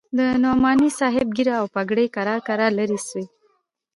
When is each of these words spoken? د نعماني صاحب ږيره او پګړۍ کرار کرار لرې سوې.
د 0.17 0.19
نعماني 0.43 0.89
صاحب 0.99 1.27
ږيره 1.37 1.53
او 1.61 1.65
پګړۍ 1.75 2.07
کرار 2.15 2.39
کرار 2.47 2.71
لرې 2.79 2.99
سوې. 3.07 3.25